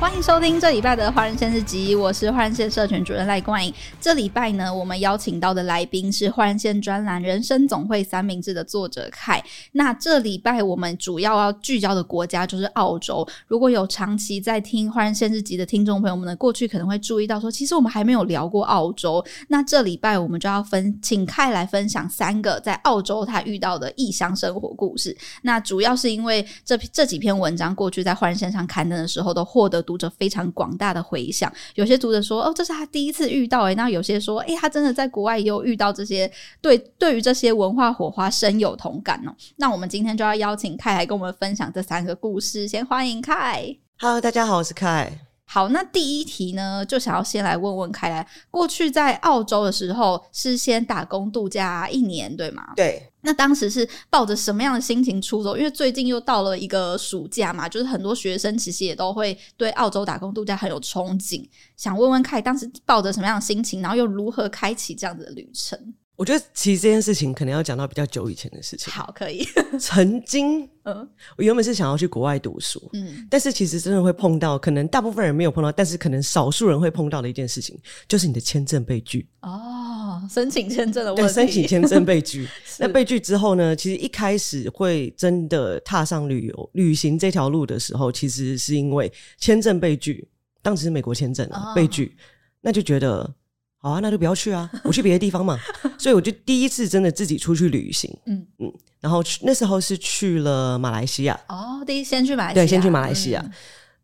[0.00, 3.74] 欢迎收听这礼拜的华人线日集，我是华人线社群主任赖冠颖。
[4.00, 9.42] 这礼拜呢，我们邀请到的来宾是华人线专栏《人生总会三明治》的作者凯。
[9.72, 13.26] 那这礼拜我们主要要聚焦的国家就是澳洲。
[13.48, 19.22] 如果有长期在听华人线日集的听众朋友们呢，过去可能会注意到说，其实我们还没有聊过澳洲。
[19.48, 25.16] 那这礼拜我们就要分请凯来分享三个在澳洲他遇到的异乡生活故事。
[25.42, 36.30] 那主要是因为这这几篇文章过去在华人线上刊登的时候都获得读者非常广大的回响，有些读者说：“哦，这是他第一次遇到。”诶，那有些说：“诶，他真的在国外也有遇到这些，
[36.60, 42.68] 对，对于这些文化火花深有同感哦。”那我们今天就要邀请凯来跟我们分享这三个故事。
[42.68, 43.74] 先欢迎凯。
[43.98, 45.27] Hello，大家好，我是凯。
[45.50, 52.62] 好，那第一题呢，就想要先来问问凯来，过去在澳洲的时候是先打工度假一年，对吗？
[52.76, 53.10] 对。
[53.22, 55.56] 那当时是抱着什么样的心情出走？
[55.56, 61.42] 因为最近又到了一个暑假嘛，就是很多学生其实也都会对澳洲打工度假很有憧憬。
[61.76, 65.94] 想问问凯，当时抱着什么样的心情，然后又如何开启这样子的旅程？
[66.18, 68.92] 我觉得其实这件事情可能要讲到比较久以前的事情。
[68.92, 69.46] 好，可以。
[69.78, 79.28] 曾经， 嗯，我原本是想要去国外读书，嗯，但是其实真的会碰到，可能大部分人没有碰到，但是可能少数人会碰到的一件事情，就是你的签证被拒。
[79.42, 81.32] 哦，申请签证的问题。
[81.32, 82.48] 对，申请签证被拒。
[82.80, 83.76] 那被拒之后呢？
[83.76, 90.26] 其实一开始会真的踏上旅游旅行这条路的时候，其实是因为签证被拒，
[90.62, 92.16] 当时是美国签证啊，哦，被拒，
[92.60, 93.32] 那就觉得。
[93.80, 95.56] 好啊，那就不要去啊，我去别的地方嘛。
[95.96, 101.38] 所以我就第一次真的自己出去旅行，嗯嗯，然后去那时候是去了马来西亚。
[101.48, 103.52] 哦，第一先去马来西亚，对，先去马来西亚，嗯，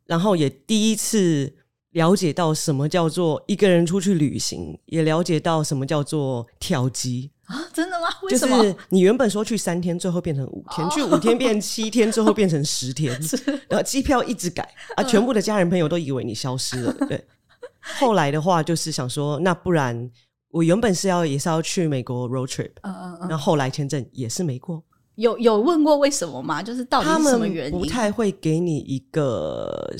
[0.07, 1.53] 然后也第一次
[1.91, 8.07] 了解到什么叫做一个人出去旅行，也了解到什么叫做跳机啊，真的吗？
[8.31, 8.57] 为什么？
[8.59, 13.13] 就是你原本说去三天，最后变成五天；哦，去五天变七天，最后变成十天，
[13.69, 17.25] 然后机票一直改啊，全部的家人朋友都以为你消失了，对。
[17.99, 20.11] 后来的话，就是想说，那不然
[20.51, 24.83] 我原本是要也是要去美国 road trip，嗯嗯嗯，那后来签证也是没过。
[25.17, 26.63] 有有问过为什么吗？
[26.63, 27.73] 就是到底是什么原因？
[27.73, 29.95] 他们不太会给你一个，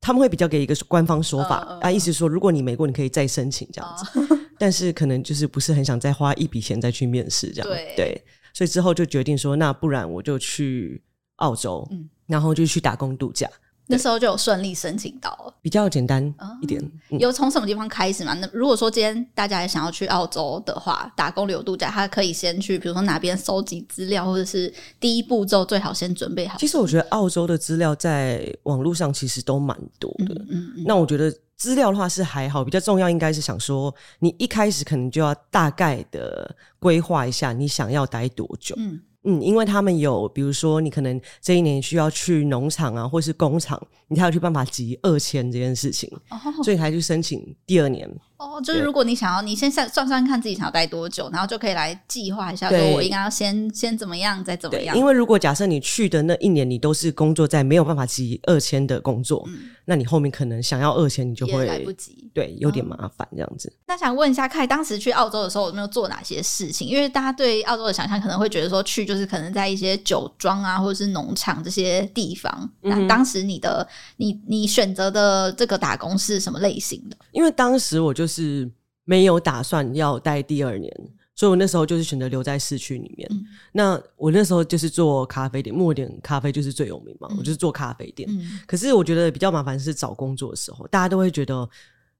[0.00, 11.02] 他们会比较给一个官方说法，嗯嗯、啊，意思说如果你没过，你可以再申请这样子，嗯、 但是可能就是不是很想再花一笔钱再去面试这样，对，对，所以之后就决定说，那不然我就去
[11.36, 13.48] 澳洲，嗯、然后就去打工度假。
[13.88, 16.82] 那时候就有顺利申请到了，比较简单一点。
[17.10, 18.34] 嗯、有从什么地方开始吗？
[18.34, 26.58] 那如果说今天大家也想要去澳洲的话，打工旅游度假，他可以先去，比如说哪边搜集资料，或者是第一步骤最好先准备好。
[26.58, 30.34] 其实我觉得澳洲的资料在网络上其实都蛮多的。
[30.34, 30.84] 嗯嗯，嗯。
[30.86, 38.74] 那我觉得资料的话是还好，比较重要应该是想说，你一开始可能就要大概的规划一下你想要待多久。
[38.78, 39.00] 嗯。
[39.26, 48.08] 嗯，因为他们有，比如说你可能这一年需要去农场啊，或是工厂，你才有去办法集二千这件事情，哦，所以才去申请第二年。
[48.38, 54.96] 哦，就是如果你想要，你先算算算看自己想要待多久，然后就可以来计划一下，说我应该要先先怎么样，再怎么样。
[54.96, 63.68] 因为如果假设你去的那一年你都是工作在没有办法集二千的工作，嗯，那你后面可能想要二千，你就会来不及，对，有点麻烦这样子。
[63.72, 63.78] 嗯。
[63.88, 66.86] 那想问一下，凯当时去澳洲的时候有没有做哪些事情？
[66.86, 72.70] 因为大家对澳洲的想象可能会觉得说去就是可能在一些酒庄啊，或者是农场这些地方。
[72.82, 73.86] 那，嗯，当时你的
[74.18, 77.16] 你你选择的这个打工是什么类型的？
[77.32, 78.70] 因为当时我就是。
[79.08, 80.92] 没有打算要待第二年，
[81.32, 83.28] 所以我那时候就是选择留在市区里面。
[83.30, 88.28] 嗯、那我那时候就是做咖啡店，墨点咖啡就是最有名嘛，嗯、我就是做咖啡店。
[88.28, 91.70] 嗯、可是我觉得比较麻烦是找工作的时候，大家都会觉得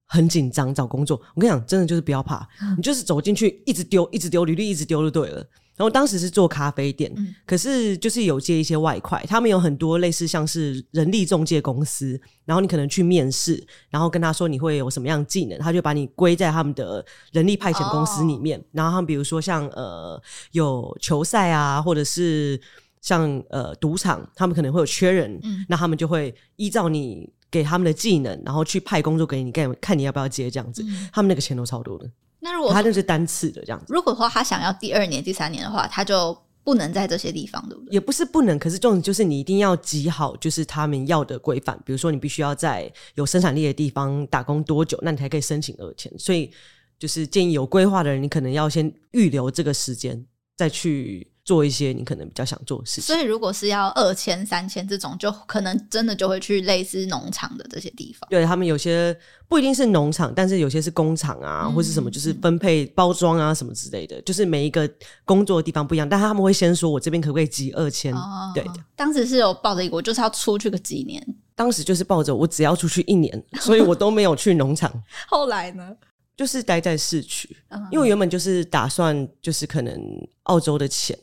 [0.05, 1.21] 很紧张找工作。
[1.35, 5.45] 我跟你讲，真的就是不要怕，嗯、你就是走进去一直丢，一直丢履历，一直丢就对了。
[5.77, 18.59] 然后当时是做咖啡店，嗯、可是就是有接一些外快，他们有很多类似像是人力中介公司，然后你可能去面试，然后跟他说你会有什么样的技能，他就把你归在他们的人力派遣公司里面。
[18.59, 20.21] 哦、然后他们比如说像呃
[20.53, 22.59] 有球赛啊，或者是
[23.03, 30.83] 像呃赌场，他们可能会有缺人，嗯、那他们就会依照你给他们的技能，然后去派工作给你，看看你要不要接这样子。
[30.83, 32.11] 嗯、他们那个钱都超多的。
[32.47, 37.93] 那如果他就是单次的这样子，如果说他想要第二年、第三年的话，他就不能在这些地方，对不对？
[37.95, 41.77] 也不是不能，可是重点就是你一定要集好，就是他们要的规范。
[41.85, 46.13] 比如说，你必须要在有生产力的地方打工多久，那你才可以申请二签。
[46.19, 46.51] 所以，
[46.99, 50.25] 就是建议有规划的人，你可能要先预留这个时间
[50.57, 53.05] 再去做一些你可能比较想做的事情。
[53.05, 58.29] 所以如果是要二千、三千这种，就可能真的就会去类似农场的这些地方。
[58.29, 59.17] 对，他们有些
[59.49, 64.21] 不一定是农场，但是有些是工厂啊，嗯、或是什么，就是分配包装啊什么之类的。
[64.23, 64.91] 就是每一个
[65.25, 68.13] 工作的地方不一样，但他们会先说我这边可不可以集二千？
[68.13, 68.75] 哦、对的。
[68.97, 71.25] 当时是有抱着一个，我就是要出去个几年。
[71.55, 74.93] 当时就是抱着我只要出去一年，所以我都没有去农场。
[75.29, 75.91] 后来呢？
[76.37, 77.49] 就是待在市区，
[77.91, 79.99] 因为我原本就是打算就是可能
[80.43, 81.19] 澳洲的钱，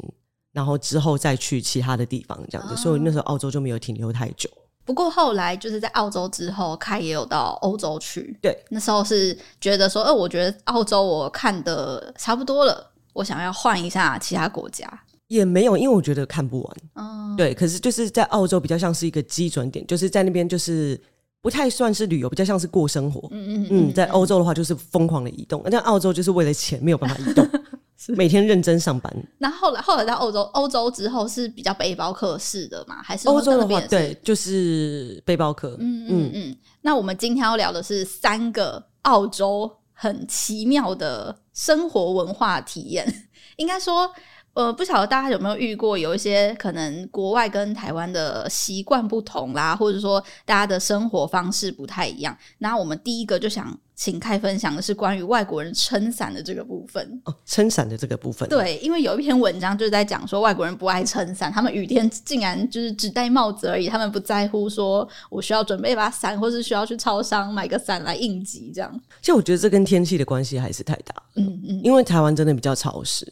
[0.51, 4.49] 然后之后再去其他的地方这样子，所以那时候澳洲就没有停留太久。
[4.83, 8.35] 不过后来就是在澳洲之后，凯也有到欧洲去。
[8.41, 15.03] 对，那时候是觉得说，呃，我觉得澳洲我看的差不多了，我想要换一下其他国家。
[15.27, 16.77] 也没有，因为我觉得看不完。
[16.95, 20.99] 嗯，对，可是就是在澳洲比较像是一个基准点，就是在那边就是。
[21.43, 23.27] 不太算是旅游，比较像是过生活。
[23.31, 27.45] 嗯嗯嗯，在欧洲的话就是疯狂的移动，那澳洲就是为了钱没有办法移动，
[28.15, 29.13] 每天认真上班。
[29.39, 33.03] 那后来后来到欧洲，欧洲之后是比较背包客式的嘛？
[33.03, 35.75] 还是欧洲的话，对，就是背包客。
[35.81, 36.55] 嗯嗯嗯。
[36.81, 44.09] 那我们今天要聊的是三个澳洲很奇妙的生活文化体验，应该说。
[44.53, 52.37] 呃，不晓得大家有没有遇过，有一些可能国外跟台湾的习惯不同啦，或者说大家的生活方式不太一样。
[52.59, 57.21] 那我们第一个就想请开分享的是关于外国人撑伞的这个部分。
[57.25, 58.47] 哦，撑伞的这个部分。
[58.47, 69.01] 对，因为有一篇文章就是在讲说外国人不爱撑伞，他们雨天竟然就是只戴帽子而已，他们不在乎说我需要准备一把伞，或是需要去超商买个伞来应急这样。
[69.19, 71.15] 其实我觉得这跟天气的关系还是太大。
[71.37, 73.25] 嗯嗯，因为台湾真的比较潮湿。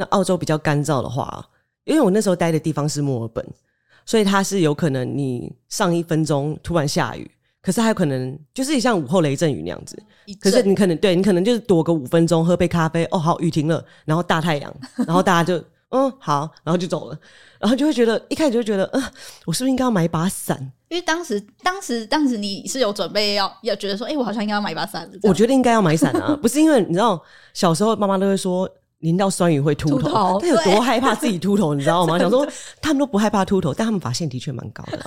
[0.00, 1.46] 那澳洲比较干燥的话，
[1.84, 3.46] 因为我那时候待的地方是墨尔本，
[4.06, 7.30] 所以它是有可能你上一分钟突然下雨，
[7.60, 10.02] 可是还有可能就是像午后雷阵雨那样子。
[10.40, 14.74] 可是你可能对你可能就是躲个五分钟，喝杯咖啡，哦好，雨停了，然后大太阳，
[15.06, 17.18] 然后大家就嗯好，然后就走了，
[17.58, 19.02] 然后就会觉得一开始就会觉得，嗯，
[19.44, 20.56] 我是不是应该要买一把伞？
[20.88, 25.08] 因为当时当时当时你是有准备要要觉得说，哎、欸，我好像应该要买一把伞。
[25.24, 27.22] 我觉得应该要买伞啊，不是因为你知道
[27.52, 28.68] 小时候妈妈都会说。
[29.00, 32.18] 淋到酸雨会秃头，他有多害怕自己秃头，你知道吗？
[32.20, 32.46] 想说
[32.80, 34.98] 他们都不害怕秃头，但他们发现的确蛮高的。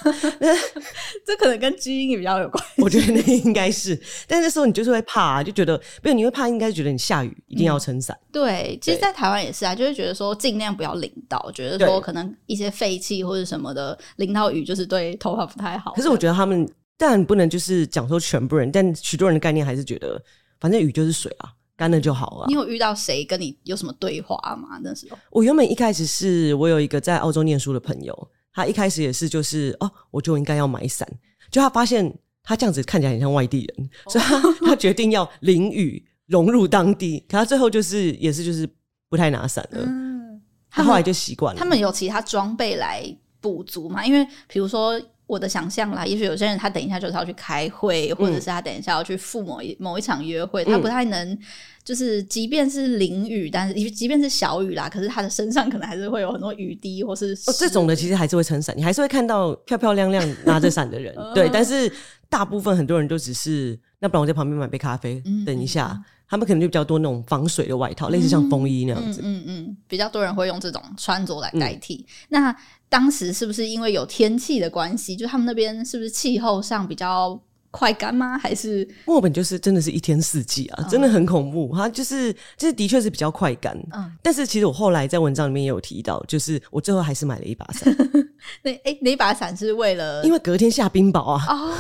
[1.25, 2.81] 这可能跟基因也比较有关系。
[2.81, 8.18] 我觉得那应该是，但那时候你就是会怕啊，就觉得不有你会怕，应该觉得你下雨一定要撑伞。
[8.31, 15.94] 对，其实，在台湾也是啊，就会觉得说尽量不要淋到，觉得说可能一些废气或者什么的淋到雨，就是对头发不太好。
[15.96, 16.68] 可是我觉得他们，
[16.98, 20.19] 但不能就是讲说全部人，但许多人的概念还是觉得，
[20.60, 21.51] 反正雨就是水啊。
[21.84, 22.46] 干了就好了。
[22.48, 24.80] 你有遇到谁跟你有什么对话吗？
[24.82, 31.06] 那时候我原本一开始是我有一个在澳洲念书的朋友，他一开始也是就是哦，我就应该要买伞，
[31.52, 38.66] 就他发现他这样子看起来很像外地人，哦、所以他 他决定要淋雨融入当地，可他最后就是也是就是
[39.10, 39.84] 不太拿伞了。
[39.86, 41.60] 嗯，他后来就习惯了。
[41.60, 43.04] 他们有其他装备来
[43.42, 44.06] 补足嘛？
[44.06, 44.98] 因为比如说。
[45.25, 51.38] 我的想象啦，也许有些人他等一下就是要去开会，或者是他等一下要去赴某一某一场约会，嗯、他不太能，
[51.84, 61.92] 就是即便是淋雨，但是即便是小雨啦，可是他的身上可能还是会有很多雨滴，或是哦，这种的其实还是会撑伞，你还是会看到漂漂亮亮拿着伞的人， 对，但是
[62.34, 72.56] 大部分很多人都只是，那不然我在旁边买杯咖啡，嗯、等一下，他们可能就比较多那种防水的外套，嗯、类似像风衣那样子，嗯嗯，嗯，比较多人会用这种穿着来代替，嗯、那。
[72.90, 75.16] 当时是不是因为有天气的关系？
[75.16, 77.42] 就他们那边是不是气候上比较
[77.74, 78.38] 快干吗？
[78.38, 81.72] 还是墨尔本就是真的是一天四季啊，嗯、真的很恐怖。
[81.75, 83.75] 它就是，就是的确是比较快干。
[83.92, 87.92] 嗯，但是其实我后来在文章里面也有提到，就是我最后还是买了一把伞。
[88.62, 90.24] 那哎、欸，那把伞是为了？
[90.24, 91.44] 因为隔天下冰雹啊！
[91.50, 91.74] 哦，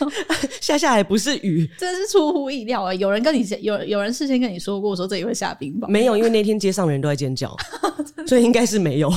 [0.60, 2.92] 下下来不是雨，真的是出乎意料啊！
[2.92, 5.88] 有人跟你有有人事先跟你说过说这里会下冰雹？
[5.88, 7.56] 没有，因为那天街上的人都在尖叫，
[8.28, 9.10] 所以应该是没有。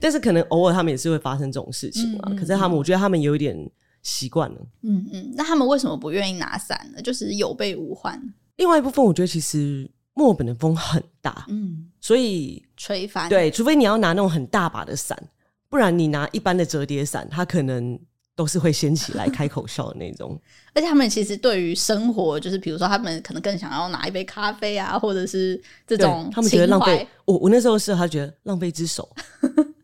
[0.00, 2.20] 但是可能偶尔他们也是会发生这种事情嘛。
[2.28, 3.54] 嗯嗯、可是他们，我觉得他们有一点
[4.02, 4.56] 习惯了。
[4.82, 7.02] 嗯嗯，那他们为什么不愿意拿伞呢？
[7.02, 8.20] 就是有备无患。
[8.56, 13.28] 另外一部分，我觉得其实墨尔本的风很大，嗯，所以吹翻。
[13.28, 15.16] 对，除非你要拿那种很大把的伞，
[15.68, 17.98] 不然你拿一般的折叠伞，它可能。
[18.36, 20.40] 都是会掀起来开口笑的那种，
[20.72, 27.06] 而且他们其实对于生活，就是比如说他们可能更想要拿一杯咖啡啊，或者是这种，他们觉得浪费。
[27.26, 29.06] 我我那时候是他觉得浪费之手，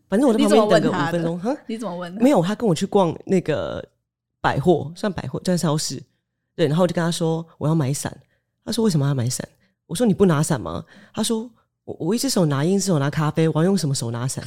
[0.09, 2.11] 反正我在 旁边等个五分钟，哈，你怎么问？
[2.13, 3.85] 没有，他跟我去逛那个
[4.47, 6.01] 百货，算百货，算超市，
[6.55, 8.17] 对，然后我就跟他说我要买伞，
[8.63, 9.45] 他说为什么要买伞？
[9.87, 10.85] 我说你不拿伞吗？
[11.13, 11.49] 他说
[11.83, 14.41] 我我一只手拿，一只手拿咖啡，我要用什么手拿伞？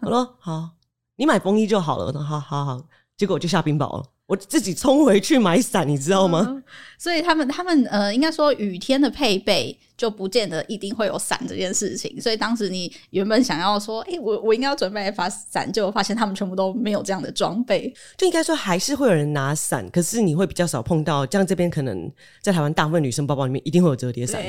[0.00, 0.70] 我说好，
[1.16, 2.06] 你买风衣就好了。
[2.06, 2.82] 我说好好好。
[3.14, 6.46] 结果就下冰雹了，我我自己冲回去买伞，你知道吗？
[6.48, 6.62] 嗯、
[6.96, 12.18] 所以他们他们呃，应该说雨天的配备就不见得一定会有伞这件事情。
[12.18, 17.92] 所以当时你原本想要说，哎、欸，我我应该要准备一把伞，就发现他们全部都没有这样的装备。
[18.16, 21.26] 就应该说还是会有人拿伞，可是你会比较少碰到。
[21.26, 22.10] 像这边可能
[22.40, 24.42] 在台湾，大部分女生包包里面一定会有折叠伞，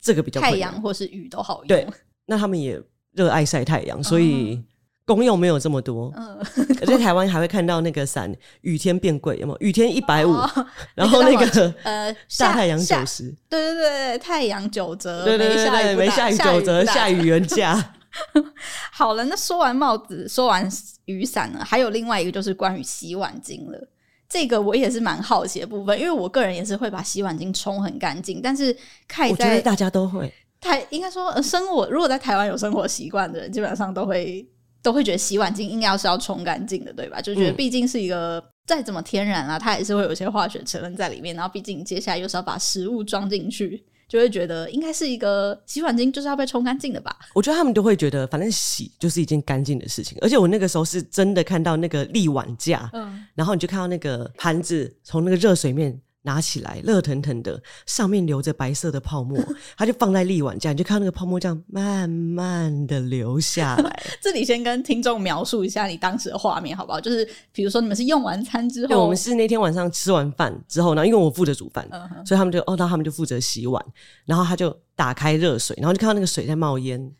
[0.00, 1.68] 这个比较太阳或是雨都好用。
[1.68, 1.86] 对，
[2.26, 4.54] 那他们也热爱晒太阳，所以。
[4.54, 4.64] 嗯
[5.08, 6.38] 功用没有这么多，嗯，
[6.86, 9.56] 在台湾还会看到那个伞，雨天变贵，有没有？
[9.60, 10.36] 雨天一百五，
[10.94, 17.94] 然后那个呃， 大太阳九十，对对对，太阳九折，对对对对，没下雨九折，下雨原价。
[18.92, 20.68] 好了，那说完帽子，说完
[21.06, 23.88] 雨伞呢，还有另外一个就是关于洗碗巾了。
[24.28, 34.46] 这个我也是蛮好奇的部分，因为我个人也是会把洗碗巾冲很干净，但是看在我觉得大家都会，台应该说生活，如果在台湾有生活习惯的人，基本上都会。
[34.82, 37.20] 都会觉得洗碗巾应该要是要冲干净的，对吧？
[37.20, 41.34] 就觉得毕竟是一个再怎么天然啊，它也是会有一些化学成分在里面。
[41.34, 47.14] 然后毕竟接下来又是要把食物装进去，就会觉得应该是一个洗碗巾就是要被冲干净的吧？
[47.34, 50.16] 我觉得他们都会觉得，反正洗就是一件干净的事情。
[50.20, 56.00] 而且我那个时候是真的看到那个沥碗架，嗯，然后你就看到那个盘子从那个热水面。
[56.22, 59.38] 拿起来，热腾腾的，上面留着白色的泡沫，
[59.78, 64.02] 它就放在沥碗架，你就看到那个泡沫这样慢慢的流下来。
[64.20, 67.00] 这里先跟听众描述一下你当时的画面好不好？
[67.00, 71.88] 就是比如说你们是用完餐之后，对，我们是那天晚上吃完饭之后呢，因为我负责煮饭，
[72.26, 73.84] 所以他们就哦，那他们就负责洗碗，
[74.26, 77.12] 然后他就打开热水，然后就看到那个水在冒烟。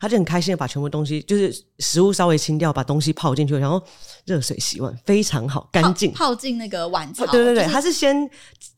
[0.00, 3.82] 他就很开心的把全部东西，就是食物稍微清掉，把东西泡进去，然后
[4.24, 6.12] 热水洗碗，非常好，干净。
[6.12, 7.26] 泡进那个碗槽。
[7.26, 8.28] 对对对，他、就是先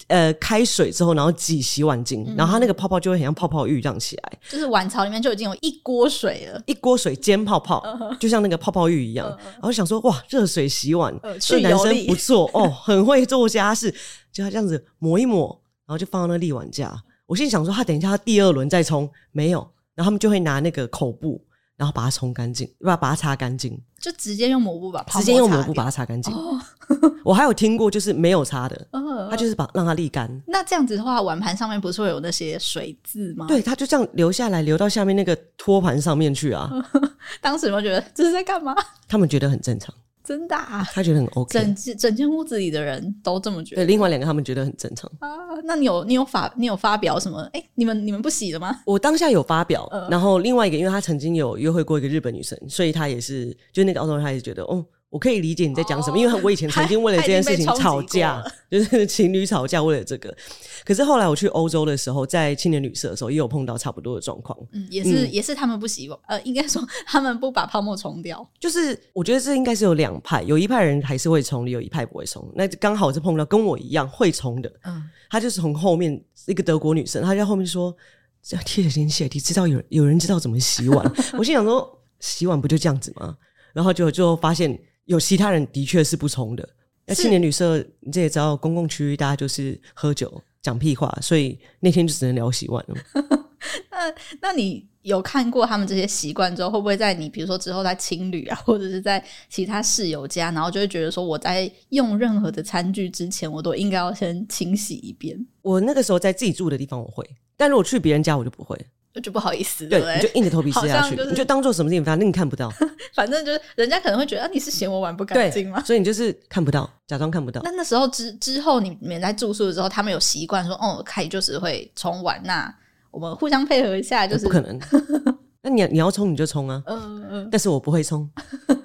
[0.09, 4.33] 呃开水之后，然后挤洗碗巾，嗯、然后他那个泡泡就会很像泡泡浴这样起来。
[4.49, 8.17] 就是碗槽里面就已经有一锅水了，一锅水煎泡泡，uh.
[8.19, 9.27] 就像那个泡泡浴一样。
[9.29, 9.37] Uh.
[9.55, 13.93] 然后想说哇，热水洗碗，这、uh, 男生不错哦， 很会做家事，
[14.33, 15.49] 就他这样子抹一抹，
[15.87, 17.03] 然后就放到那沥碗架。
[17.27, 19.69] 我心里想说，他等一下他第二轮再冲，没有。
[19.97, 21.45] 然后他们就会拿那个口布，
[21.77, 26.33] 然后把它冲干净，把把它擦干净，就直接用抹布把它直接用抹布把它擦干净。
[26.33, 26.61] 哦、
[27.25, 30.31] 我还有听过，就是没有擦的，哦、他就是把让它沥干。
[30.47, 33.47] 那这样子的话，碗盘上面不是会有那些水渍吗？
[33.49, 36.71] 对，它就这样流下来，流到下面那个托盘上面去啊。
[37.41, 38.75] 当时有没有觉得这是在干嘛？
[39.09, 39.95] 他们觉得很正常。
[40.27, 43.83] 真的啊，他觉得很 OK，整整间屋子里的人都这么觉得。
[43.83, 45.29] 对，另外两个他们觉得很正常啊。
[45.65, 47.43] 那你有你有发你有发表什么？
[47.53, 48.81] 哎、欸，你们你们不洗的吗？
[48.85, 54.85] 我当下有发表，呃、然后另外一个，因为他曾经有约会过一个日本女生，所以他也是，就那个澳洲人，他也觉得，哦。
[55.17, 60.37] 我可以理解你在讲什么，哦、因为我以前曾经为了这件事情吵架，就是情侣吵架为了这个。
[60.85, 64.55] 可是后来我去欧洲的时候，在青年旅社的时候，也有碰到差不多的状况。
[64.73, 68.47] 嗯，也是、嗯、也是他们不洗，呃，应该说他们不把泡沫冲掉。
[68.61, 72.47] 就是我觉得这应该是有两派，有一派人还是会冲，有一派不会冲。
[72.55, 77.97] 那刚好是碰到跟我一样会冲的，嗯，他就是从后面一个德国女生，她在后面说
[78.45, 83.35] ：“这贴着点血，你知道有有人知道怎么洗碗？” 我心想说：“洗碗不就这样子吗？”
[83.73, 84.79] 然后就就发现。
[85.07, 86.69] 有其他人的确是不冲的。
[87.07, 92.97] 那青年旅社，你这也知道，公共区域大家就是喝酒讲屁话，所以那天就只能聊洗碗了。
[93.91, 105.39] 那那你有看过他们这些习惯之后，会不会在你比如说之后在青旅啊，或者是在其他室友家，然后就会觉得说我在用任何的餐具之前，我都应该要先清洗一遍？
[105.63, 107.25] 我那个时候在自己住的地方我会，
[107.57, 108.77] 但如果去别人家我就不会。
[109.21, 112.73] 就不好意思，对，你就硬着头皮吃下去，你就当做什么事情，反正你看不到。
[113.15, 115.83] 反正就是人家可能会觉得，啊，你是嫌我碗不干净吗？
[115.85, 117.61] 所以你就是看不到，假装看不到。
[117.65, 122.73] 那那时候之之后，你们在住宿的时候，他们有习惯说，哦，凯就是会冲碗，那
[123.11, 124.79] 我们互相配合一下，就是不可能。
[125.63, 128.29] 那你你要冲你就冲啊，嗯嗯，但是我不会冲。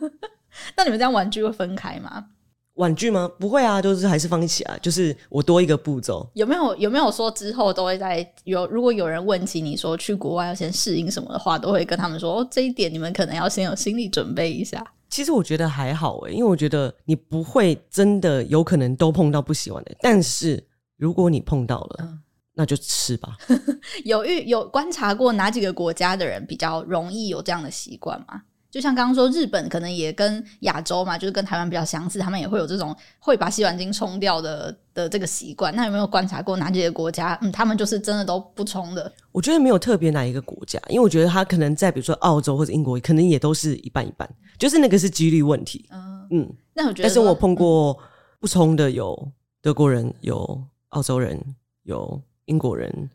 [0.76, 2.26] 那你们这样玩具会分开吗？
[2.75, 3.30] 玩具吗？
[3.40, 4.78] 不会啊，就是还是放一起啊。
[4.82, 6.28] 就是我多一个步骤。
[6.34, 8.66] 有没有有没有说之后都会在有？
[8.68, 14.86] 如果有人问起你说去国外要先适应什么的话，都会跟他们说哦，这一点你们可能要先有心理准备一下。
[15.10, 19.94] 其实我觉得还好诶，因为我觉得你不会真的有可能都碰到不喜欢的。
[20.00, 20.63] 但是
[20.96, 22.20] 如果你碰到了，嗯、
[22.54, 23.36] 那就吃吧。
[24.06, 28.42] 有遇有观察过哪几个国家的人比较容易有这样的习惯吗？
[28.72, 35.75] 就像刚刚说，日本可能也跟亚洲嘛，就是跟台湾比较相似，他们也会有这种会把洗碗巾冲掉的的这个习惯。
[35.75, 37.38] 那有没有观察过哪几个国家？
[37.42, 39.12] 嗯，他们就是真的都不冲的？
[39.34, 45.86] 我觉得没有特别哪一个国家，因为我觉得他可能在比如说澳洲或者英国，可能也都是一半一半，就是那个是几率问题。
[45.92, 48.00] 嗯嗯，那我觉得，但是我碰过
[48.40, 51.38] 不冲的有德国人，有澳洲人，
[51.84, 53.10] 有英国人。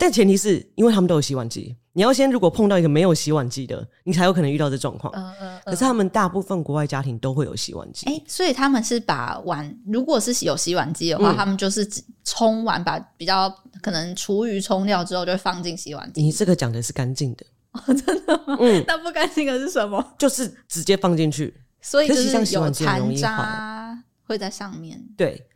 [0.00, 5.12] 但前提是因为他们都有洗碗机，你要先如果碰到一个没有洗碗机的，你才有可能遇到这状况。
[5.14, 5.60] 嗯嗯。
[5.66, 8.06] 可是他们大部分国外家庭都会有洗碗机。
[8.06, 11.86] 哎、欸，所以他们是把碗，如果是有洗碗机的话，嗯、他们就是
[12.24, 16.22] 冲完，把比较可能厨余冲掉之后，就会放进洗碗机。
[16.22, 17.44] 你这个讲的是干净的。
[17.72, 18.56] 哦，真的吗？
[18.58, 18.82] 嗯。
[18.88, 20.02] 那不干净的是什么？
[20.18, 21.54] 就是直接放进去。
[21.82, 24.98] 所以就是有残渣会在上面。
[25.14, 25.46] 对。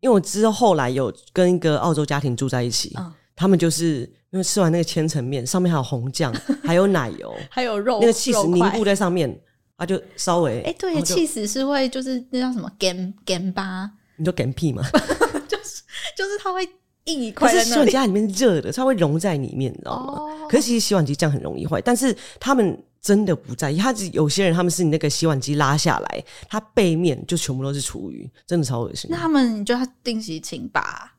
[0.00, 4.00] 因为我之后来有跟一个澳洲家庭住在一起，嗯、他们就是
[4.30, 9.38] 因为吃完那个千层面，上面还有红酱，还有奶油， 还有肉，那个起司凝固在上面，
[9.76, 14.82] 他就稍微哎、欸，对，起司是会就是那叫什么 gam gam 巴，你说 gam 屁吗？
[15.46, 15.82] 就是
[16.16, 16.68] 就是它会
[17.04, 20.14] 硬一块在那里，是洗碗机里面热的，它会融在里面，你知道吗？
[20.14, 22.82] 哦、可是其实洗碗机这样很容易坏，但是他们。
[22.98, 29.08] 真的不在意，他有些人他们是你那个洗碗机拉下来，它背面就全部都是厨余，真的超恶心。
[29.08, 31.14] 那他们就要定期清吧？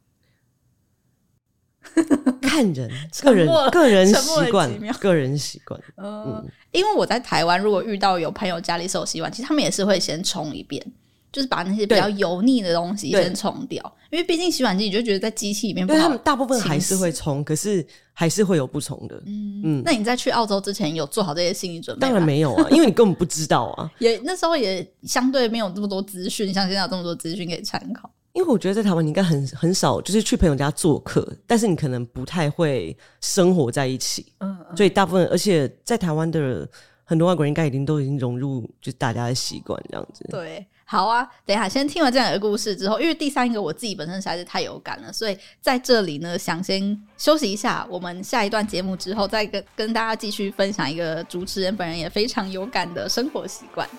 [2.42, 2.90] 看人，
[3.22, 5.80] 个人个人习惯，个人习惯。
[5.98, 10.84] 嗯，嗯，因为我在台湾，如果遇到有朋友家里是有洗碗机，他们也是会先冲一遍。
[11.30, 19.16] 就是把那些比较油腻的东西先冲掉，因为毕竟洗碗机你就觉得在机器里面不好，他们大部分还是会冲，可是还是会有不冲的。
[19.26, 22.10] 嗯嗯，那你在去澳洲之前有做好这些心理准备吗？
[22.10, 23.92] 当然没有啊， 因为你根本不知道啊。
[24.00, 28.10] 也那时候也相对没有这么多资讯，像现在有这么多资讯可以参考。
[28.38, 34.32] 因为我觉得在台湾你应该很很少，就是去朋友家做客，但是你可能不太会生活在一起。
[34.38, 36.70] 嗯，嗯，所以大部分，而且在台湾的
[37.04, 40.24] 很多外国人应该已经都已经融入，就是大家的习惯这样子。
[40.30, 40.64] 对。
[40.90, 47.86] 好啊，等一下先听完这两个故事之后，因为第三个我自己本身实在是太有感了，所以在这里呢，想先休息一下。
[47.90, 53.90] 我们下一段节目之后，再跟跟大家继续分享一个主持人本人也非常有感的生活习惯。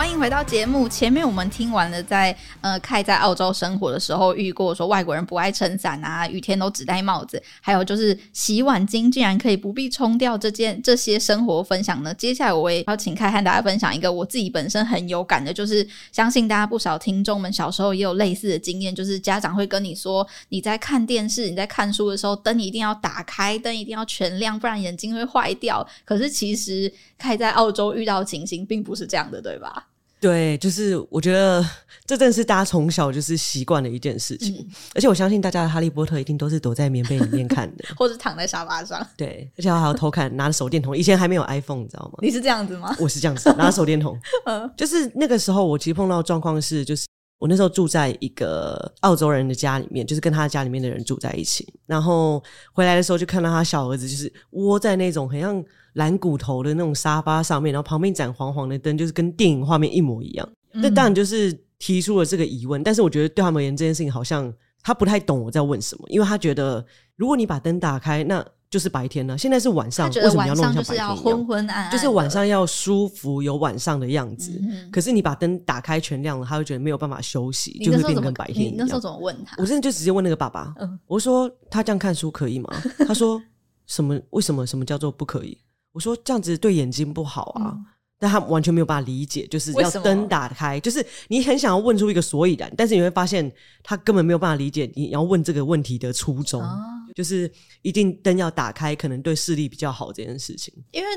[0.00, 0.88] 欢迎回到节目。
[0.88, 12.14] 前面我们听完了在，呃凯在澳洲生活的时候遇过说外国人不爱撑伞啊，雨天都只戴帽子，还有就是洗碗巾竟然可以不必冲掉这件 这些生活分享呢。
[12.14, 25.86] 接下来我也要请凯和大家分享一个我自己本身很有感的，就是相信大家不少听众们小时候也有类似的经验，就是家长会跟你说，你在看电视、你在看书的时候，灯一定要打开，灯一定要全亮，不然眼睛会坏掉。
[26.06, 29.88] 可是其实凯在澳洲遇到情形并不是这样的，对吧？
[30.20, 31.64] 对，就是我觉得
[32.04, 39.04] 这正是大家从小就是习惯的一件事情，嗯、而且我相信大家的《哈利波特》一定都是躲在棉被里面看的， 或者躺在沙发上。
[39.16, 40.96] 对，而且还要偷看，拿着手电筒。
[40.96, 42.18] 以前还没有 iPhone，你知道吗？
[42.20, 42.94] 你是这样子吗？
[43.00, 44.18] 我是这样子，拿着手电筒。
[44.44, 47.06] 嗯，就是那个时候，我其实碰到的状况是，就是
[47.40, 52.40] 我那时候住在一个澳洲人的家里面，就是跟他家里面的人住在一起，然后
[52.72, 55.64] 回来的时候就看到他小儿子就是窝在那种很像。
[55.94, 60.48] 蓝骨头的那种沙发上面，然后旁边一盏黄黄的灯，就是跟电影画面一模一样。
[60.72, 69.36] 那、嗯、当然就是提出了这个疑问，但是我觉得对他们而言，这件事情好像他不太懂我在问什么，因为他觉得如果你把灯打开，那就是白天呢。
[69.36, 71.16] 现在是晚上，为什么要弄像白天一样？
[71.16, 74.58] 昏昏暗暗，就是晚上要舒服，有晚上的样子。
[74.62, 78.74] 嗯、可是你把灯打开全亮了，他会觉得没有办法休息，就会变成跟白天一样。
[78.74, 79.56] 你那时候怎么问他？
[79.58, 82.70] 我真的就直接问那个爸爸，嗯、我说他这样看书可以吗？
[83.06, 83.42] 他说
[83.86, 84.18] 什么？
[84.30, 84.64] 为什么？
[84.64, 85.58] 什么叫做不可以？
[85.92, 87.84] 我说这样子对眼睛不好啊，嗯、
[88.20, 93.50] 但他完全没有办法理解，就是要灯打开，就是你很想要问出一个所以然，但是你会发现
[93.82, 96.78] 他根本没有办法理解你要问这个问题的初衷，哦、
[97.16, 97.50] 就是
[97.82, 101.08] 一定灯要打开，可能对视力比较好这件事情，因为。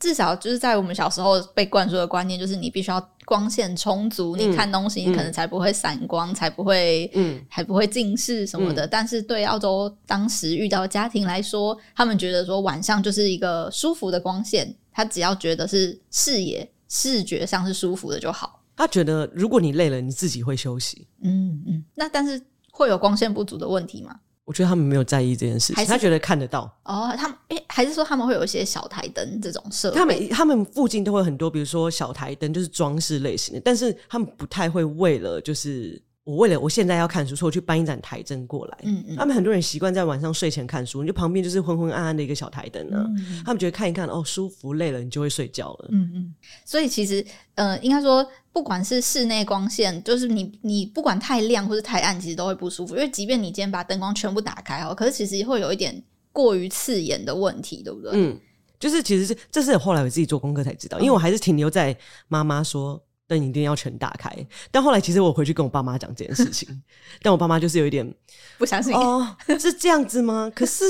[0.00, 8.86] 至少就是在我们小时候被灌输的观念，就是你必须要光线充足，嗯、你看东西你可能才不会散光，嗯、才不会，嗯，还不会近视什么的。
[8.86, 18.62] 嗯、但是对澳洲当时遇到家庭来说，他们觉得说晚上就是一个舒服的光线，他只要觉得是视野视觉上是舒服的就好。
[18.76, 21.06] 他觉得如果你累了，你自己会休息。
[21.20, 24.18] 嗯嗯，那但是会有光线不足的问题吗？
[24.44, 27.14] 我觉得他们没有在意这件事情，他觉得看得到哦。
[27.16, 29.96] 他们诶、欸，还是说他们会有一些小台灯这种设备？
[29.96, 33.60] 他们他们附近都会很多，比如说小台灯，就是装饰类型的。
[33.64, 38.78] 但是他们不太会为了就是我为了我现在要看书，所以我去搬一盏台灯过来。
[38.82, 39.16] 嗯嗯。
[39.16, 43.04] 他们很多人习惯在晚上睡前看书，你就旁边就是昏昏暗暗的一个小台灯啊。
[43.06, 43.42] 嗯嗯。
[43.44, 45.88] 他们觉得看一看哦，舒服，累了你就会睡觉了。
[45.92, 46.34] 嗯嗯。
[46.64, 48.26] 所以其实呃，应该说。
[48.54, 52.94] 不管是室内光线，就是你你不管太亮或是太暗，其实都会不舒服。
[52.94, 58.12] 因为即便你今天把灯光全部打开哦，可是其实会有一点过于刺眼的问题，对不对？
[58.14, 58.38] 嗯，
[58.78, 64.30] 就是其实是这是后来我自己做功课才知道，因为我还是停留在妈妈说灯一定要全打开，
[64.70, 66.82] 但后来其实我回去跟我爸妈讲这件事情，
[67.22, 68.14] 但我爸妈就是有一点
[68.58, 70.50] 不相信哦，是这样子吗？
[70.54, 70.84] 可是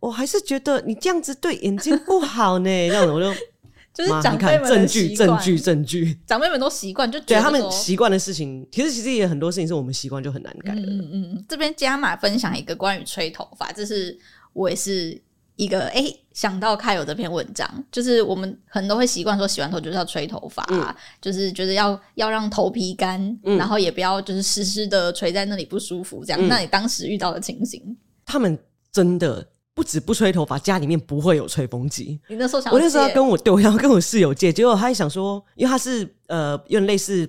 [0.00, 2.68] 我还是觉得你这样子对眼睛不好呢。
[2.68, 3.32] 这样子我就
[3.94, 10.80] 就是长辈们证据证据证据，长辈们都习惯，就觉得他们习惯的事情，其实其实也很多事情是我们习惯就很难改的。
[10.80, 14.18] 嗯嗯嗯，这边加码分享一个关于吹头发，这是
[14.52, 15.20] 我也是。
[15.58, 26.40] 一个哎、欸，想到开有这篇文章，就是我们很多会习惯说洗完头就是要吹头发，啊，嗯、就是觉得要要让头皮干，嗯、然后也不要就是湿湿的垂在那里不舒服这样。
[26.40, 27.82] 嗯、那你当时遇到的情形？
[28.24, 28.56] 他们
[28.92, 29.44] 真的
[29.74, 32.20] 不止不吹头发，家里面不会有吹风机。
[32.28, 37.28] 你那时候想，我那时候要跟我对，我要跟我室友借，结果他还想说，因为他是呃有点类似。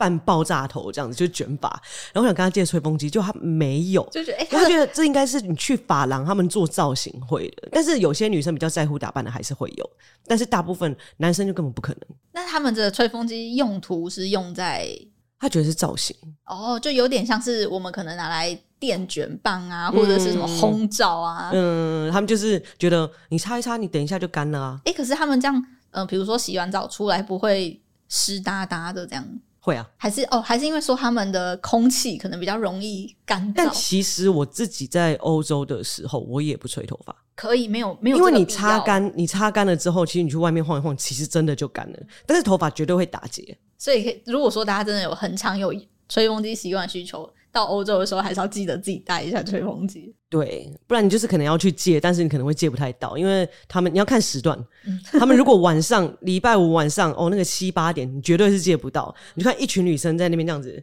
[0.00, 1.68] 半爆炸头这样子就卷发，
[2.14, 9.90] 然后我想跟他借吹风机，就他没有，就觉得、欸、他觉得这应该是你去发廊他们做造型会的，但是有些女生比较在乎打扮的还是会有，
[10.26, 12.00] 但是大部分男生就根本不可能。
[12.32, 14.88] 那他们的吹风机用途是用在？
[15.38, 22.08] 他觉得是造型哦，就有点像是我们可能拿来电卷棒啊，或者是什么烘罩啊嗯。
[22.08, 24.80] 嗯，他们就是觉得你擦一擦，你等一下就干了啊。
[24.84, 25.56] 哎、欸，可是他们这样，
[25.92, 29.26] 嗯、呃，比如说洗完澡出来不会湿哒哒的这样。
[29.60, 33.52] 会啊，还是哦，还是因为说他们的空气可能比较容易干燥。
[33.56, 41.98] 但其实我自己在欧洲的时候，我也不吹头发，可以没有没有，因为你擦干，你擦干了之后，其实你去外面晃一晃，其实真的就干了。
[42.26, 45.74] 但是头发绝对会打结，所以如果说大家真的有很常有
[46.08, 47.30] 吹风机习惯需求。
[47.52, 50.14] 到欧洲的时候，还是要记得自己带一下吹风机。
[50.28, 54.56] 对，不然你就是可能要去借，但是你可能会借不太到，因为他们你要看时段。
[54.86, 59.12] 嗯、他们如果晚上礼拜五晚上哦，那个七八点，你绝对是借不到。
[59.34, 60.80] 你就看一群女生在那边这样子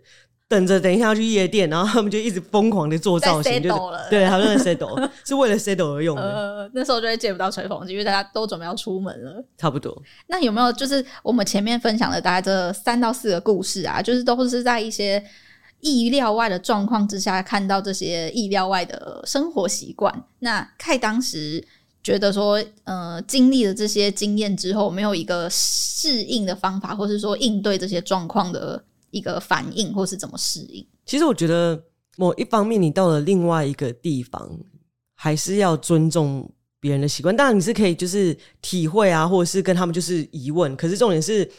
[0.50, 6.22] 等着，等一下要去夜店，然后他们就一直疯狂的做造型，就是对，他们在 settle 是为了 settle 而用的。
[6.22, 9.42] 呃，那时候就会借不到吹风机，因为大家都准备要出门了。
[9.58, 9.98] 差不多。
[10.28, 14.02] 那有没有就是我们前面分享的大概这三到四个故事啊？
[14.02, 15.24] 就是都是在一些。
[15.80, 21.64] 意料外的状况之下，看到这些意料外的生活习惯，那恺当时
[22.04, 30.86] 觉得说，呃，经历了这些经验之后，没有一个适应的方法，或是说应对这些状况的一个反应，或是怎么适应？
[31.06, 31.82] 其实我觉得，
[32.18, 34.50] 某一方面，你到了另外一个地方，
[35.14, 37.36] 还是要尊重别人的习惯。
[37.36, 40.76] 当然，你是可以就是体会啊，或者是跟他们就是疑问。
[40.76, 41.50] 可是重点是。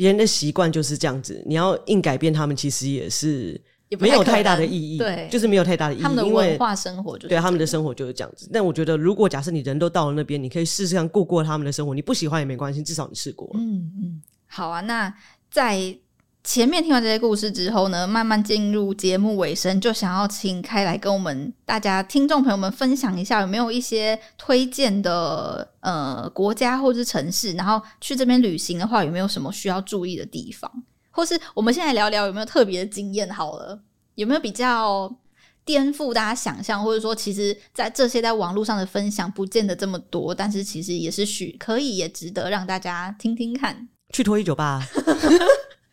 [0.00, 3.60] 别人的习惯就是这样子，你要硬改变他们，其实也是
[3.98, 4.96] 没有太大的意义。
[4.96, 6.02] 对，就是没有太大的意义。
[6.02, 8.48] 他们的文化生活就对他们的生活就是这样子。
[8.50, 11.94] 但我觉得，如果假设你人都到了那边，你可以试试看过过他们的生活。
[11.94, 13.46] 你不喜欢也没关系，至少你试过。
[13.52, 14.80] 嗯嗯，好啊。
[14.80, 15.14] 那
[15.50, 15.94] 在。
[16.42, 30.70] 前面听完这些故事之后呢，慢慢进入节目尾声，就想要请开来跟我们大家听众朋友们分享一下，有没有一些推荐的呃国家或是城市，然后去这边旅行的话，有没有什么需要注意的地方？
[31.10, 33.28] 或是我们现在聊聊有没有特别的经验？
[33.30, 33.78] 好了，
[34.14, 35.14] 有没有比较
[35.64, 43.88] 颠覆大家想象，或者说其实在这些在网络上的分享不见得这么多，但是其实也是许可以也值得让大家听听看。
[44.12, 44.82] 去脱衣酒吧。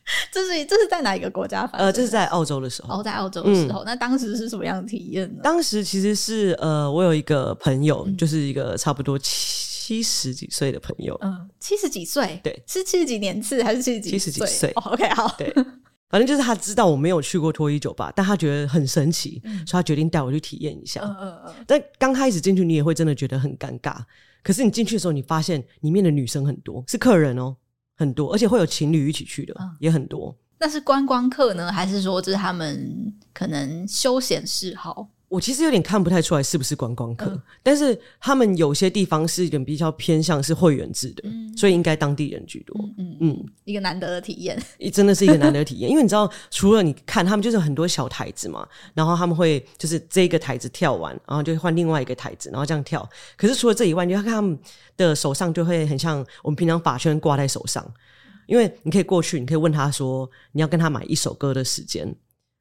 [0.32, 1.70] 这是这是在哪一个国家？
[1.74, 3.00] 呃，这是在澳洲的时候。
[3.00, 5.42] 哦，在澳洲的时候，嗯、那当时是什么样的体验呢？
[5.44, 11.18] 当时其实是呃，我有一个朋友，嗯、就是一个差不多七十几岁的朋友。
[11.22, 14.20] 嗯，七十几岁，对，是七十几年次还是七十几岁？
[14.20, 14.72] 七十几岁。
[14.76, 15.36] 哦，OK，好。
[15.38, 15.54] 对，
[16.10, 21.02] 反正就是他知道我没有去过脱衣酒吧，但他觉得很神奇，嗯、所以他决定带我去体验一下。
[21.04, 21.54] 嗯嗯嗯。
[21.68, 23.98] 但刚开始进去，你也会真的觉得很尴尬。
[24.44, 27.54] 可是你进去的时候，你发现里面的女生很多，是客人哦。
[27.98, 30.34] 很多，而且会有情侣一起去的，嗯、也很多。
[30.60, 35.10] 那是观光客呢，还是说这是他们可能休闲嗜好？
[35.30, 42.74] 我其实有点看不太出来是不是观光客，嗯、但是他们有些地方是一点比较偏向是会员制的，嗯、所以应该当地人居多。
[42.80, 44.58] 嗯嗯，嗯一个难得的体验，
[44.94, 45.90] 真的是一个难得的体验。
[45.92, 53.08] 因为你知道，除了你看他们就是很多小台子嘛，然后他们会就是这个台子跳完，然后就换另外一个台子，然后这样跳。
[53.36, 54.58] 可是除了这以外，你要看他们
[54.96, 57.86] 的手上就会很像我们平常发圈挂在手上，
[58.46, 62.16] 因为你可以过去，你可以问他说你要跟他买一首歌的时间，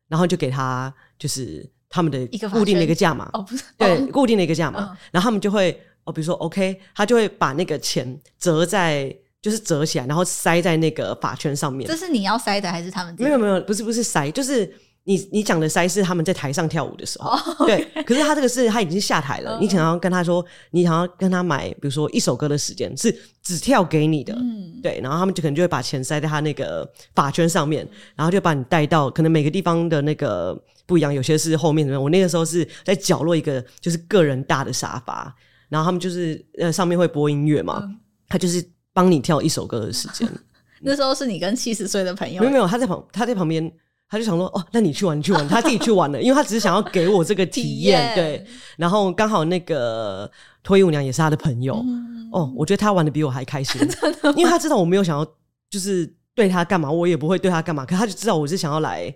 [0.08, 1.70] 然后就给他就是。
[1.96, 11.88] 他们的固定的一个价码，哦不是，对，哦、固定的一个价码，嗯、然后他们就会哦，比如说 OK，他就会把那个钱折在，就是折起来，然后塞在那个发圈上面。
[11.88, 13.16] 这是你要塞的还是他们？
[13.18, 14.72] 没有没有，不是不是塞，就是。
[15.08, 17.66] 你你讲的塞是他们在台上跳舞的时候，oh.
[17.68, 17.84] 对。
[18.02, 24.98] 可是他这个是他已经下台了，你想要跟他说，你想要跟他买，比如说一首歌的时间是只跳给你的，嗯，对。
[25.00, 32.00] 然后他们就可能就会把钱塞在他那个发圈上面，然后就把你带到可能每个地方的那个不一样，有些是后面的。
[32.00, 35.32] 我那个时候是在角落一个就是个人大的沙发，
[35.68, 37.96] 然后他们就是呃上面会播音乐嘛，嗯、
[38.28, 38.60] 他就是
[38.92, 40.28] 帮你跳一首歌的时间。
[40.82, 42.40] 那时候是你跟七十岁的朋友？
[42.40, 43.72] 没有没有，他在旁他在旁边。
[44.08, 48.46] 他就想说，哦，那你去玩，你去玩，他自己去玩了，因为他只是想要给我这个体验，对。
[48.76, 50.30] 然后刚好那个
[50.62, 53.80] 脱衣舞娘也是他的朋友，嗯、哦，我觉得他玩的比我还开心，
[54.36, 55.26] 因为他知道我没有想要，
[55.70, 59.14] 就是对他干嘛，我也不会对他干嘛，可他就知道我是想要来。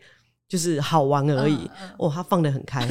[0.50, 2.84] 就是好玩而已，嗯、哦，他放得很开。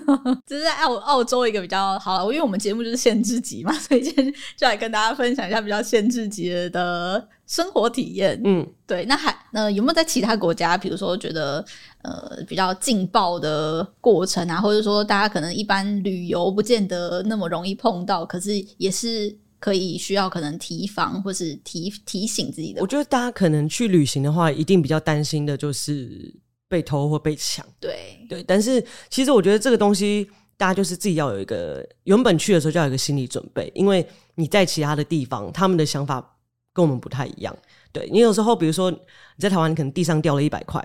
[0.48, 8.40] 这是在澳澳洲一个比较好，因为我们节目就是限制级嘛， 所以今天就来跟大家分享一下比较限制级的生活体验。
[8.46, 9.04] 嗯，对。
[9.04, 11.62] 那还呃有没有在其他国家，比如说觉得
[12.00, 22.80] 呃比较劲爆的过程啊，或者说大家可能一般旅游不见得那么容易碰到，可是也是可以需要可能提防或是提提醒自己的。
[22.80, 26.40] 我觉得大家可能去旅行的话，一定比较担心的就是。
[26.72, 36.38] 被偷或被抢，对对，但是其实我觉得这个东西，大家就是自己要有一个原本去的时候就要有一个心理准备，因为你在其他的地方，他们的想法
[36.72, 37.54] 跟我们不太一样。
[37.92, 38.96] 对，你有时候，比如说你
[39.38, 40.82] 在台湾，你可能地上掉了一百块，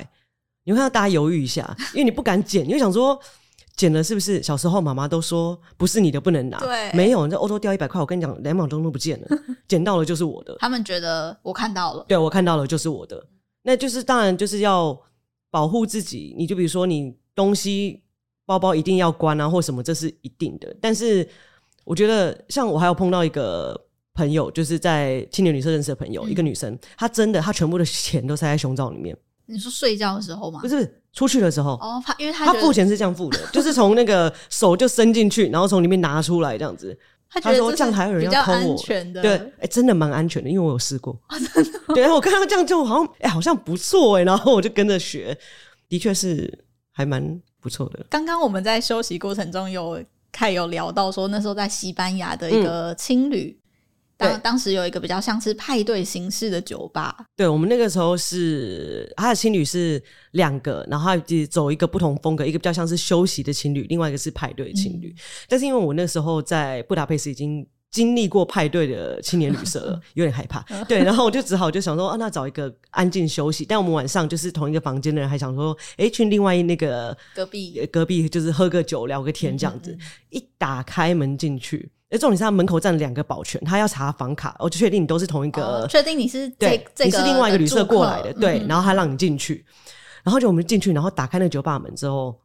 [0.66, 3.18] 你会看到大家犹豫一下，因为你不敢捡，你会想说
[3.78, 4.44] 捡了是不是？
[4.44, 9.28] 小时候妈妈都说不是你的不能拿，对，没有，你在欧洲掉一百块，我跟你讲，两秒钟都不见了，
[9.70, 10.58] 捡到了就是我的。
[10.60, 13.26] 他们觉得我看到了，对，我看到了就是我的，
[13.62, 15.00] 那就是当然就是要。
[15.50, 18.04] 保护自己，你就比如说，你东西
[18.46, 20.76] 包包一定要关啊，或什么，这是一定的。
[20.82, 21.28] 但是
[21.84, 23.80] 我觉得，像我还有碰到一个
[24.14, 29.16] 朋友，就是在青年旅社认识的朋友，嗯、一个女生，她真的，她全部的钱都塞在胸罩里面。
[29.46, 30.60] 你说睡觉的时候吗？
[30.62, 31.72] 不是，出去的时候。
[31.74, 36.98] 哦，她因为她她付钱是这样付的，就是从那个手就伸进去，然后从里面拿出来这样子。
[37.30, 38.78] 他说这样还有人要偷我，
[39.22, 41.20] 对，哎、欸，真的蛮安全的，因为我有试过。
[41.28, 41.80] 啊、 真的？
[41.94, 45.38] 对，然后我看到这样就好像，哎、欸，好像不错哎，然后我就跟着学，
[45.90, 48.06] 的确是还蛮不错的。
[48.10, 53.58] 刚刚我们在休息过程中有看有聊到说，那时候在西班牙的一个青旅。
[54.18, 60.02] 嗯当当时有一个比较像是派对形式的酒吧，对，我们那个时候是他的情侣是
[60.32, 65.14] 两个，然后他走一个不同风格，一个比较像是休息的情侣，另外一个是派对的青旅。
[65.16, 73.64] 嗯、但是因为我那时候在布达佩斯已经经历过派对的青年旅社了，有点害怕，对，然后我就只好就想说，啊，那找一个安静休息。
[73.64, 80.02] 但我们晚上就是同一个房间的人还想说，哎，去另外一那个隔壁隔壁就是喝个酒聊个天这样子，嗯嗯嗯
[80.32, 81.92] 一打开门进去。
[82.10, 89.66] 哎，重点是他门口站了两个保全，他要查房卡，我就确定你都是同一个，哦、确定你是这对，这个你是另外一个旅社过来的，对，然后他让你进去，
[90.24, 92.40] 然后就我们进去，然后打开那个酒吧门之后，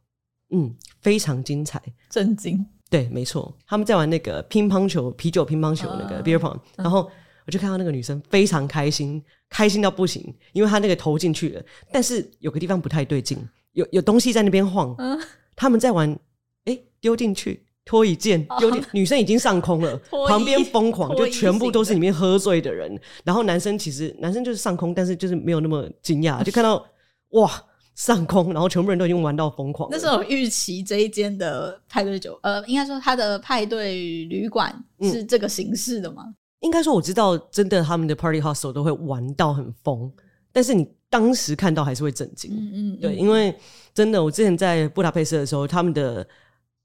[0.51, 7.09] 嗯，非常精彩，震惊，对，没错，他们在玩那个乒乓球、啤酒乒乓球那个 beer pong，然后
[7.47, 13.39] 我就看到那个女生非常开心，开心到不行，因为她那个投进去了，但是有个地方不太对劲，
[13.75, 15.17] 有有东西在那边晃，嗯，
[15.55, 16.19] 他们在玩，
[16.65, 17.65] 哎，丢进去。
[17.85, 19.97] 脱一件，有点女生已经上空了，
[20.29, 22.97] 旁边疯狂，就全部都是里面喝醉的人。
[23.25, 26.85] 然后男生其实男生就是上空，但是就是没有那么惊讶， 就看到
[27.31, 27.51] 哇
[27.97, 29.89] 上空，然后全部人都已经玩到疯狂。
[29.91, 36.23] 那时候预期这一间的派对酒，呃，应该说他的派对旅馆是这个形式的吗？
[36.27, 40.11] 嗯，应该说我知道，真的他们的 party hostel 都会玩到很疯，
[40.53, 42.53] 但是你当时看到还是会震惊。
[42.53, 43.53] 嗯，嗯嗯，对，因为
[43.93, 46.25] 真的，我之前在布达佩斯的时候，他们的。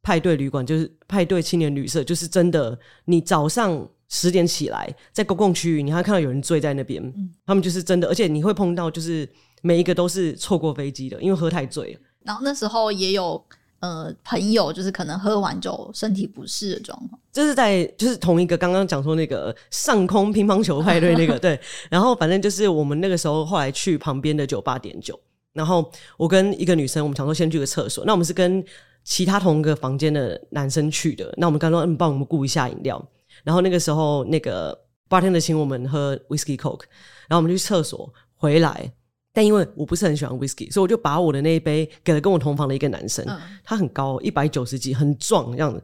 [0.08, 2.80] 派对旅馆就是派对青年旅社，就是真的。
[3.04, 7.04] 你早上十点起来，在公共区域，你还看到有人醉在那边。
[7.04, 9.28] 嗯，他们就是真的，而且你会碰到，就是
[9.62, 12.00] 每一个都是错过飞机的，因为喝太醉了。
[12.24, 13.44] 然后那时候也有
[13.82, 17.20] 呃朋友，就是可能喝完酒身体不适的状况。
[17.34, 25.20] 这是在就是同一个刚刚讲说那个上空乒乓球派对那个 对，然后反正就是我们那个时候后来去旁边的酒吧点酒，
[25.52, 28.64] 然后我跟一个女生，我们想说先去个厕所，那我们是跟。
[29.08, 33.02] 其他同一个房间的男生去的，那我们刚说，嗯，帮我们顾一下饮料。
[33.46, 36.82] 然后那个时候，那个 bartender 请我们喝 whiskey coke，
[37.30, 38.92] 然后我们去厕所回来。
[39.32, 45.82] 但因为我不是很喜欢 whisky，所以我就把我的那一杯给了跟我同房的一个男生，嗯、他很高，一百九十几，很壮这样子。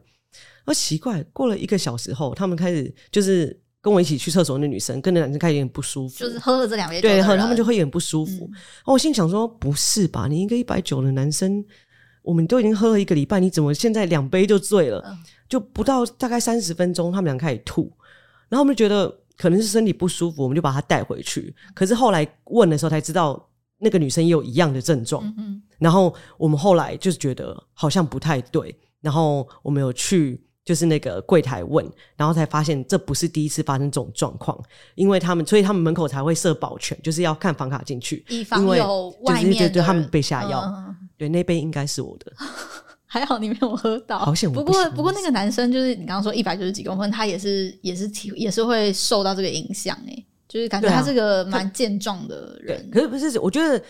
[0.66, 8.50] 而奇怪，过了一个小时后，他们开始就是跟我一起去厕所的那女生跟那男生开始有点不舒服，就是喝了这两杯酒，对，喝他们就会有点不舒服。
[8.52, 10.26] 嗯、我心想说，不是吧？
[10.28, 11.64] 你一个一百九的男生。
[12.24, 15.00] 我们都已经喝了一个礼拜，你怎么现在两杯就醉了？
[15.06, 17.92] 嗯、就不到大概三十分钟，他们俩开始吐，
[18.48, 21.54] 然后我们就觉得可能是身体不舒服，我们就把他带回去。
[21.74, 23.46] 可是后来问的时候才知道，
[23.78, 25.22] 那个女生也有一样的症状。
[25.78, 34.58] 然后我们后来就是觉得好像不太对，然后我们有去就是那个柜台问，然后才发现这不是第一次发生这种状况，
[34.94, 40.62] 因为他们所以他们门口才会设保全，就是要看房卡进去，以防有外面就是对他们被下药。
[40.74, 42.32] 嗯对，那杯应该是我的，
[43.06, 44.18] 还好你没有喝到。
[44.18, 44.50] 好险！
[44.50, 52.88] 不过不过那个男生就是你刚刚说一百九十几公分，他也是也是体也是会受到这个影响诶，就是感觉他是个蛮健壮的人。
[52.90, 53.38] 可是不是？
[53.38, 53.80] 我觉得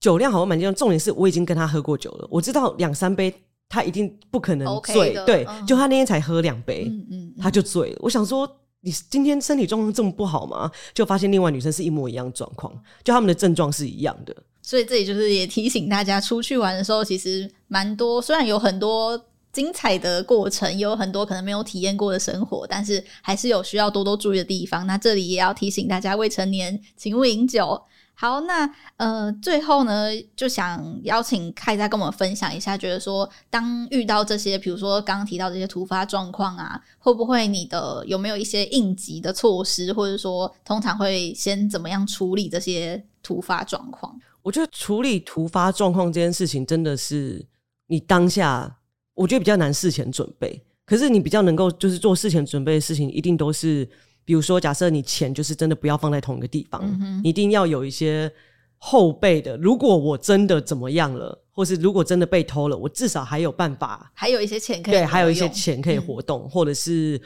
[0.00, 3.32] 酒量好像蛮健壮，重点是我已经跟他喝过酒了，我知道两三杯
[3.68, 7.98] 他一定不可能醉，okay、对，嗯、就他那天才喝两杯，嗯嗯，他就醉了。
[8.00, 10.70] 我想说，你今天身体状况这么不好吗？
[10.94, 12.72] 就发现另外女生是一模一样状况，
[13.04, 14.34] 就他们的症状是一样的。
[14.62, 19.20] 所以这里就是也提醒大家，出去玩的时候其实蛮多，虽然有很多
[19.52, 24.86] 精彩的过程，也有很多可能没有体验过的生活，但是还是有需要多多注意的地方。
[24.86, 27.82] 那这里也要提醒大家，未成年请勿饮酒。
[28.14, 44.14] 好，那呃，最后呢，就想邀请凯再跟我们分享一下，觉得说，当遇到这些，比如说刚刚提到这些突发状况啊，会不会你的有没有一些应急的措施，或者说通常会先怎么样处理这些突发状况？
[44.42, 47.46] 我觉得处理突发状况这件事情，真的是
[47.86, 48.78] 你当下，
[49.14, 50.62] 我觉得比较难事前准备。
[50.84, 53.88] 可是你比较能够就是做事前准备的事情，一定都是。
[54.22, 58.30] 比如说，假设你钱就是真的不要放在同一个地方，一定要有一些
[58.76, 59.56] 后备的。
[59.56, 67.20] 如果我真的怎么样了，或是如果真的被偷了，我至少还有办法，还有一些钱可以对，还有一些钱可以活动，嗯、或者是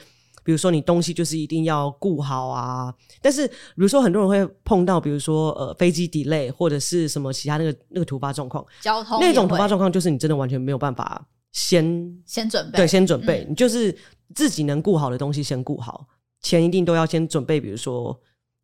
[0.44, 2.94] 比如说你东西就是一定要顾好啊。
[3.20, 11.84] 但是比如说很多人会碰到，比如说呃飞机 delay 或者是什么其他那个那个突发状况，交通那种突发状况，就是你真的完全没有办法先
[12.26, 13.96] 先准备，对，先准备，嗯、你就是
[14.34, 16.06] 自己能顾好的东西先顾好。
[16.42, 18.14] 钱一定都要先准备，比如说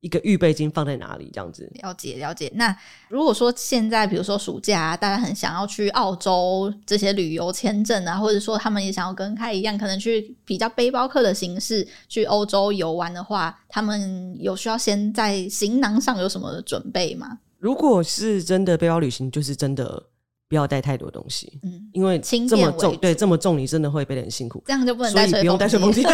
[0.00, 1.70] 一个预备金放在哪里，这样子。
[1.82, 2.50] 了解了解。
[2.54, 2.74] 那
[3.08, 17.38] 如果说现在，比如说暑假啊，大家很想要去澳洲这些旅游签证啊，或者说他们也想要跟凯一样，可能去比较背包客的形式去欧洲游玩的话，他们有需要先在行囊上有什么准备吗？
[17.58, 20.02] 如果是真的背包旅行，就是真的
[20.50, 24.60] 不要带太多东西，嗯，因为这么重，对，这么重，你真的会背得很辛苦。
[24.66, 26.04] 这样就不能带，不用带吹风机。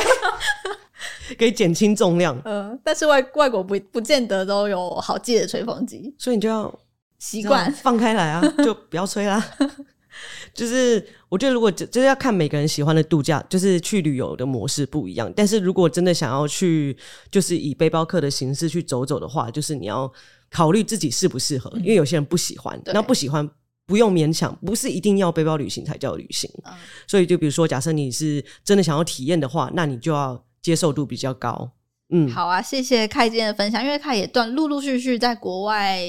[1.38, 6.72] 可以减轻重量，嗯、 呃，但是外外国不不见得都有好借的吹风机，所以你就要
[7.18, 9.42] 习惯放开来啊， 就不要吹啦。
[10.54, 15.30] 就是我觉得，如果就是要看每个人喜欢的度假，就是去旅游的模式不一样。
[15.34, 16.96] 但是如果真的想要去，
[17.30, 20.10] 就是以背包客的形式去走走的话，就是你要
[20.50, 23.46] 考虑自己适不适合，嗯、因为有些人不喜欢，那不喜欢
[23.86, 26.50] 不用勉强，不是一定要背包旅行才叫旅行。
[26.64, 26.72] 嗯、
[27.06, 30.42] 所以就比如说，假设你是真的想要体验的话，那你就要。
[30.62, 31.70] 接受度比较高，
[32.10, 36.00] 嗯，好啊，谢谢凯今天的分享，因为凯也断陆陆续续在国外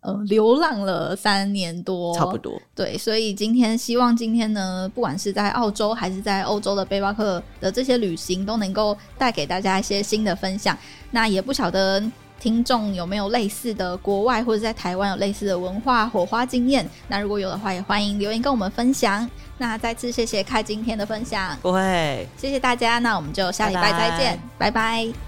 [0.00, 10.74] 呃流浪了三年多，差不多，对，所以今天希望今天呢，不管是在澳洲还是在欧洲的背包客的这些旅行，都能够带给大家一些新的分享。
[11.10, 12.02] 那也不晓得
[12.40, 16.88] 听众有没有类似的国外或者在台湾有类似的文化火花经验？
[17.08, 19.28] 那如果有的话，也欢迎留言跟我们分享。
[19.58, 25.04] 那再次谢谢开今天的分享，不会，谢谢大家，那我们就下礼拜再见，拜拜。
[25.04, 25.27] 拜拜。